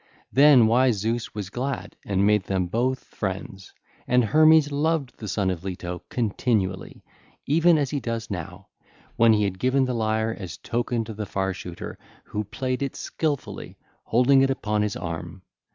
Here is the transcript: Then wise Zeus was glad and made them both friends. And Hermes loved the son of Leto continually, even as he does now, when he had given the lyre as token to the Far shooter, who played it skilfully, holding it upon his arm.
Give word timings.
Then 0.33 0.65
wise 0.65 0.97
Zeus 0.97 1.35
was 1.35 1.51
glad 1.51 1.95
and 2.03 2.25
made 2.25 2.45
them 2.45 2.65
both 2.65 3.03
friends. 3.03 3.71
And 4.07 4.23
Hermes 4.25 4.71
loved 4.71 5.15
the 5.19 5.27
son 5.27 5.51
of 5.51 5.63
Leto 5.63 6.01
continually, 6.09 7.03
even 7.45 7.77
as 7.77 7.91
he 7.91 7.99
does 7.99 8.31
now, 8.31 8.69
when 9.15 9.33
he 9.33 9.43
had 9.43 9.59
given 9.59 9.85
the 9.85 9.93
lyre 9.93 10.35
as 10.39 10.57
token 10.57 11.03
to 11.03 11.13
the 11.13 11.27
Far 11.27 11.53
shooter, 11.53 11.99
who 12.23 12.43
played 12.45 12.81
it 12.81 12.95
skilfully, 12.95 13.77
holding 14.05 14.41
it 14.41 14.49
upon 14.49 14.81
his 14.81 14.95
arm. 14.95 15.43